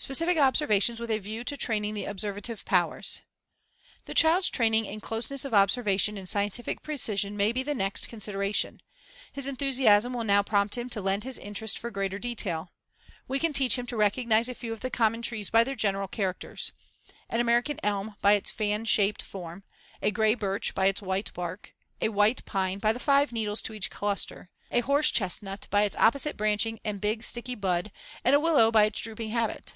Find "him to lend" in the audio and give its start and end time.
10.78-11.24